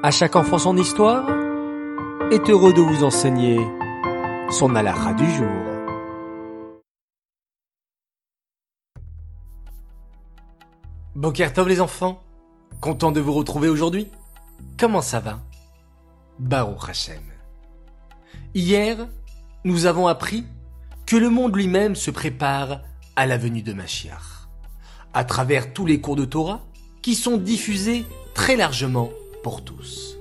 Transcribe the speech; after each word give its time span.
À 0.00 0.12
chaque 0.12 0.36
enfant 0.36 0.58
son 0.58 0.76
histoire 0.76 1.28
est 2.30 2.48
heureux 2.48 2.72
de 2.72 2.80
vous 2.80 3.02
enseigner 3.02 3.58
son 4.48 4.76
alara 4.76 5.12
du 5.12 5.28
jour. 5.28 5.48
Bokertov 11.16 11.66
les 11.66 11.80
enfants, 11.80 12.22
content 12.80 13.10
de 13.10 13.18
vous 13.18 13.32
retrouver 13.32 13.68
aujourd'hui 13.68 14.06
Comment 14.78 15.02
ça 15.02 15.18
va? 15.18 15.40
Baruch 16.38 16.88
Hashem. 16.88 17.22
Hier, 18.54 19.08
nous 19.64 19.86
avons 19.86 20.06
appris 20.06 20.44
que 21.06 21.16
le 21.16 21.28
monde 21.28 21.56
lui-même 21.56 21.96
se 21.96 22.12
prépare 22.12 22.82
à 23.16 23.26
la 23.26 23.36
venue 23.36 23.62
de 23.62 23.72
Mashiach, 23.72 24.46
à 25.12 25.24
travers 25.24 25.72
tous 25.72 25.86
les 25.86 26.00
cours 26.00 26.14
de 26.14 26.24
Torah 26.24 26.60
qui 27.02 27.16
sont 27.16 27.36
diffusés 27.36 28.06
très 28.32 28.54
largement 28.54 29.10
pour 29.42 29.64
tous. 29.64 30.16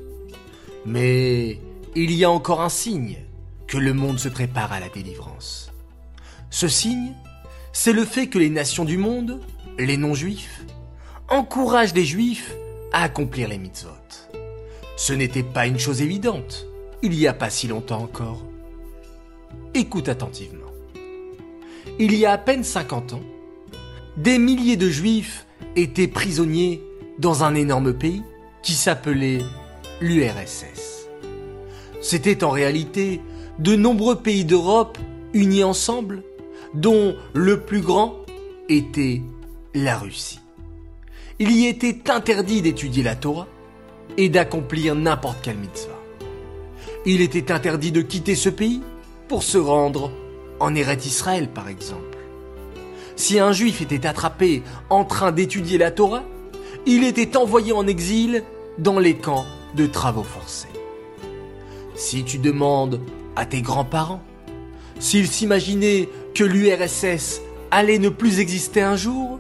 Mais 0.86 1.60
il 1.96 2.12
y 2.12 2.24
a 2.24 2.32
encore 2.32 2.62
un 2.62 2.70
signe 2.70 3.18
que 3.68 3.78
le 3.78 3.94
monde 3.94 4.20
se 4.20 4.30
prépare 4.30 4.72
à 4.72 4.80
la 4.80 4.90
délivrance. 4.90 5.72
Ce 6.50 6.68
signe, 6.68 7.14
c'est 7.74 7.94
le 7.94 8.06
fait 8.06 8.28
que 8.28 8.40
les 8.40 8.50
nations 8.50 8.86
du 8.86 8.98
monde, 8.98 9.42
les 9.78 9.98
non-juifs, 9.98 10.64
encouragent 11.28 11.94
les 11.94 12.06
juifs 12.06 12.56
à 12.94 13.04
accomplir 13.04 13.50
les 13.50 13.58
mitzvot. 13.58 13.92
Ce 14.96 15.14
n'était 15.14 15.44
pas 15.44 15.68
une 15.68 15.78
chose 15.78 16.02
évidente, 16.02 16.66
il 17.04 17.14
y 17.14 17.28
a 17.28 17.34
pas 17.34 17.50
si 17.50 17.68
longtemps 17.68 18.02
encore. 18.02 18.44
Écoute 19.74 20.10
attentivement. 20.10 20.72
Il 22.00 22.16
y 22.16 22.26
a 22.26 22.32
à 22.32 22.38
peine 22.38 22.64
50 22.64 23.14
ans, 23.14 23.24
des 24.16 24.40
milliers 24.40 24.78
de 24.78 24.90
juifs 24.90 25.46
étaient 25.76 26.08
prisonniers 26.08 26.82
dans 27.20 27.44
un 27.44 27.54
énorme 27.56 27.94
pays 27.94 28.24
qui 28.68 28.74
s'appelait 28.74 29.40
l'URSS. 30.02 31.08
C'était 32.02 32.44
en 32.44 32.50
réalité 32.50 33.22
de 33.60 33.78
nombreux 33.78 34.18
pays 34.18 34.44
d'Europe 34.44 34.98
unis 35.34 35.64
ensemble, 35.64 36.22
dont 36.74 37.16
le 37.34 37.62
plus 37.62 37.80
grand 37.80 38.18
était 38.68 39.22
la 39.74 39.98
Russie. 39.98 40.42
Il 41.40 41.52
y 41.52 41.66
était 41.66 42.12
interdit 42.12 42.62
d'étudier 42.62 43.04
la 43.04 43.16
Torah 43.16 43.48
et 44.18 44.28
d'accomplir 44.28 44.96
n'importe 44.96 45.38
quelle 45.42 45.60
mitzvah. 45.60 46.02
Il 47.06 47.22
était 47.22 47.54
interdit 47.54 47.94
de 47.94 48.02
quitter 48.02 48.36
ce 48.36 48.50
pays 48.50 48.82
pour 49.30 49.44
se 49.44 49.58
rendre 49.58 50.12
en 50.60 50.76
Eretz 50.76 51.06
Israël 51.06 51.48
par 51.48 51.70
exemple. 51.70 52.18
Si 53.16 53.40
un 53.40 53.54
juif 53.54 53.82
était 53.82 54.06
attrapé 54.06 54.62
en 54.90 55.06
train 55.06 55.32
d'étudier 55.32 55.78
la 55.78 55.92
Torah, 55.92 56.24
il 56.86 57.06
était 57.06 57.38
envoyé 57.38 57.72
en 57.72 57.88
exil 57.88 58.44
dans 58.78 59.00
les 59.00 59.16
camps 59.16 59.46
de 59.76 59.86
travaux 59.86 60.24
forcés. 60.24 60.68
Si 61.96 62.24
tu 62.24 62.38
demandes 62.38 63.02
à 63.36 63.46
tes 63.46 63.62
grands-parents 63.62 64.22
s'ils 65.00 65.28
s'imaginaient 65.28 66.10
que 66.34 66.44
l'URSS 66.44 67.42
allait 67.72 68.00
ne 68.00 68.10
plus 68.10 68.40
exister 68.40 68.82
un 68.82 68.96
jour, 68.96 69.40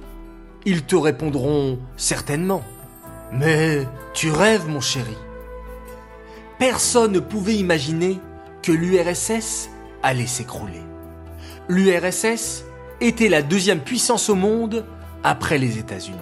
ils 0.66 0.84
te 0.84 0.96
répondront 0.96 1.80
certainement. 1.96 2.64
Mais 3.32 3.88
tu 4.14 4.32
rêves, 4.32 4.68
mon 4.68 4.82
chéri. 4.82 5.18
Personne 6.60 7.12
ne 7.12 7.20
pouvait 7.20 7.56
imaginer 7.56 8.20
que 8.62 8.72
l'URSS 8.72 9.70
allait 10.04 10.28
s'écrouler. 10.28 10.82
L'URSS 11.70 12.66
était 13.02 13.30
la 13.30 13.42
deuxième 13.42 13.80
puissance 13.80 14.30
au 14.30 14.36
monde 14.36 14.86
après 15.24 15.58
les 15.58 15.78
États-Unis. 15.78 16.18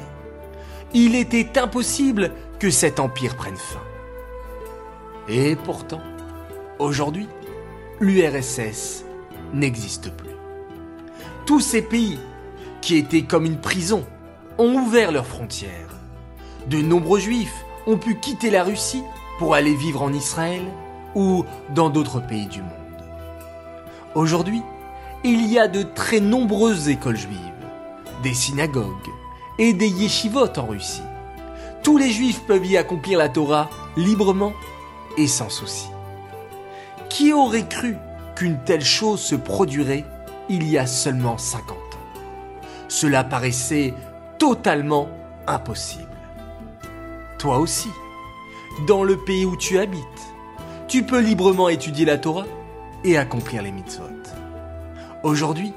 Il 0.93 1.15
était 1.15 1.57
impossible 1.57 2.31
que 2.59 2.69
cet 2.69 2.99
empire 2.99 3.35
prenne 3.35 3.57
fin. 3.57 3.81
Et 5.27 5.55
pourtant, 5.55 6.01
aujourd'hui, 6.79 7.27
l'URSS 7.99 9.05
n'existe 9.53 10.11
plus. 10.11 10.35
Tous 11.45 11.59
ces 11.59 11.81
pays, 11.81 12.19
qui 12.81 12.97
étaient 12.97 13.23
comme 13.23 13.45
une 13.45 13.59
prison, 13.59 14.05
ont 14.57 14.73
ouvert 14.75 15.11
leurs 15.11 15.25
frontières. 15.25 15.95
De 16.69 16.77
nombreux 16.77 17.19
juifs 17.19 17.65
ont 17.87 17.97
pu 17.97 18.15
quitter 18.15 18.49
la 18.49 18.63
Russie 18.63 19.03
pour 19.37 19.53
aller 19.53 19.75
vivre 19.75 20.01
en 20.01 20.13
Israël 20.13 20.63
ou 21.13 21.45
dans 21.73 21.89
d'autres 21.89 22.19
pays 22.19 22.47
du 22.47 22.61
monde. 22.61 22.71
Aujourd'hui, 24.15 24.61
il 25.23 25.51
y 25.51 25.59
a 25.59 25.67
de 25.67 25.83
très 25.83 26.19
nombreuses 26.19 26.87
écoles 26.87 27.17
juives, 27.17 27.39
des 28.23 28.33
synagogues 28.33 29.09
et 29.57 29.73
des 29.73 29.89
yeshivot 29.89 30.57
en 30.57 30.67
Russie. 30.67 31.01
Tous 31.85 31.99
les 31.99 32.09
juifs 32.09 32.41
peuvent 32.47 32.65
y 32.65 32.77
accomplir 32.77 33.19
la 33.19 33.29
Torah 33.29 33.69
librement 33.95 34.53
et 35.17 35.27
sans 35.27 35.49
souci. 35.49 35.85
Qui 37.09 37.31
aurait 37.31 37.67
cru 37.67 37.95
qu'une 38.35 38.57
telle 38.65 38.83
chose 38.83 39.21
se 39.21 39.35
produirait 39.35 40.03
il 40.49 40.67
y 40.67 40.79
a 40.79 40.87
seulement 40.87 41.37
50 41.37 41.77
ans? 41.77 41.79
Cela 42.87 43.23
paraissait 43.23 43.93
totalement 44.39 45.09
impossible. 45.45 46.09
Toi 47.37 47.59
aussi, 47.59 47.91
dans 48.87 49.03
le 49.03 49.17
pays 49.17 49.45
où 49.45 49.55
tu 49.55 49.77
habites, 49.77 50.01
tu 50.87 51.03
peux 51.03 51.19
librement 51.19 51.69
étudier 51.69 52.05
la 52.05 52.17
Torah 52.17 52.47
et 53.03 53.15
accomplir 53.15 53.61
les 53.61 53.71
mitzvot. 53.71 54.05
Aujourd'hui, 55.21 55.71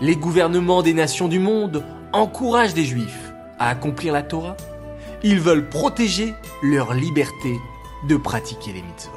les 0.00 0.16
gouvernements 0.16 0.82
des 0.82 0.94
nations 0.94 1.28
du 1.28 1.38
monde 1.38 1.84
encouragent 2.12 2.74
les 2.74 2.84
juifs 2.84 3.32
à 3.60 3.68
accomplir 3.68 4.12
la 4.12 4.24
Torah. 4.24 4.56
Ils 5.26 5.40
veulent 5.40 5.70
protéger 5.70 6.34
leur 6.62 6.92
liberté 6.92 7.58
de 8.06 8.16
pratiquer 8.16 8.74
les 8.74 8.82
mitzvot. 8.82 9.10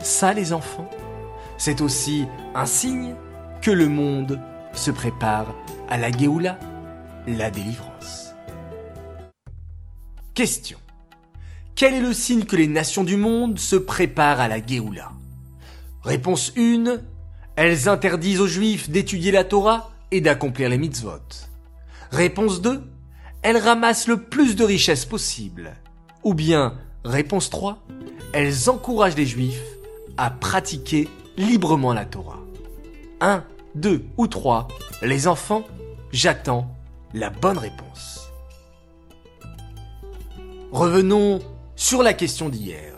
Ça, 0.00 0.34
les 0.34 0.52
enfants, 0.52 0.90
c'est 1.56 1.80
aussi 1.80 2.26
un 2.54 2.66
signe 2.66 3.14
que 3.62 3.70
le 3.70 3.88
monde 3.88 4.38
se 4.74 4.90
prépare 4.90 5.54
à 5.88 5.96
la 5.96 6.12
Géoula, 6.12 6.58
la 7.26 7.50
délivrance. 7.50 8.34
Question. 10.34 10.78
Quel 11.74 11.94
est 11.94 12.02
le 12.02 12.12
signe 12.12 12.44
que 12.44 12.56
les 12.56 12.68
nations 12.68 13.02
du 13.02 13.16
monde 13.16 13.58
se 13.58 13.76
préparent 13.76 14.40
à 14.40 14.48
la 14.48 14.64
Géoula? 14.64 15.12
Réponse 16.02 16.52
1. 16.54 16.98
Elles 17.56 17.88
interdisent 17.88 18.42
aux 18.42 18.46
juifs 18.46 18.90
d'étudier 18.90 19.32
la 19.32 19.44
Torah 19.44 19.90
et 20.10 20.20
d'accomplir 20.20 20.68
les 20.68 20.76
mitzvot. 20.76 21.46
Réponse 22.10 22.60
2. 22.60 22.82
Elles 23.42 23.56
ramassent 23.56 24.08
le 24.08 24.16
plus 24.16 24.56
de 24.56 24.64
richesses 24.64 25.04
possible. 25.04 25.76
Ou 26.24 26.34
bien, 26.34 26.74
réponse 27.04 27.50
3. 27.50 27.78
Elles 28.32 28.68
encouragent 28.68 29.16
les 29.16 29.26
juifs 29.26 29.62
à 30.16 30.30
pratiquer 30.30 31.08
librement 31.36 31.92
la 31.92 32.04
Torah. 32.04 32.40
1, 33.20 33.44
2 33.76 34.04
ou 34.16 34.26
3. 34.26 34.66
Les 35.02 35.28
enfants, 35.28 35.64
j'attends 36.12 36.68
la 37.14 37.30
bonne 37.30 37.58
réponse. 37.58 38.28
Revenons 40.72 41.38
sur 41.76 42.02
la 42.02 42.14
question 42.14 42.48
d'hier. 42.48 42.94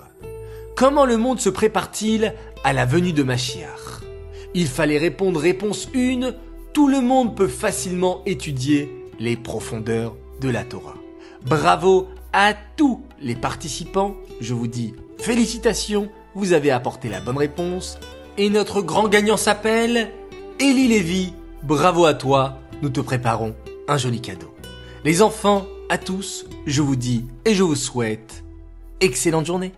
Comment 0.74 1.04
le 1.04 1.18
monde 1.18 1.40
se 1.40 1.50
prépare-t-il 1.50 2.34
à 2.64 2.72
la 2.72 2.86
venue 2.86 3.12
de 3.12 3.22
Machiar 3.22 4.00
Il 4.54 4.66
fallait 4.66 4.98
répondre 4.98 5.38
réponse 5.38 5.88
1. 5.94 6.32
Tout 6.72 6.88
le 6.88 7.02
monde 7.02 7.36
peut 7.36 7.48
facilement 7.48 8.22
étudier 8.24 8.90
les 9.18 9.36
profondeurs 9.36 10.16
de 10.40 10.48
la 10.48 10.64
Torah. 10.64 10.96
Bravo 11.44 12.08
à 12.32 12.54
tous 12.76 13.02
les 13.20 13.34
participants. 13.34 14.14
Je 14.40 14.54
vous 14.54 14.66
dis 14.66 14.94
félicitations, 15.18 16.08
vous 16.34 16.52
avez 16.52 16.70
apporté 16.70 17.08
la 17.08 17.20
bonne 17.20 17.38
réponse. 17.38 17.98
Et 18.38 18.50
notre 18.50 18.82
grand 18.82 19.08
gagnant 19.08 19.36
s'appelle 19.36 20.10
Elie 20.60 20.88
Lévy. 20.88 21.34
Bravo 21.62 22.06
à 22.06 22.14
toi, 22.14 22.58
nous 22.82 22.90
te 22.90 23.00
préparons 23.00 23.54
un 23.88 23.98
joli 23.98 24.20
cadeau. 24.20 24.54
Les 25.04 25.22
enfants, 25.22 25.66
à 25.88 25.98
tous, 25.98 26.46
je 26.66 26.82
vous 26.82 26.96
dis 26.96 27.26
et 27.44 27.54
je 27.54 27.62
vous 27.62 27.74
souhaite 27.74 28.44
excellente 29.00 29.46
journée. 29.46 29.72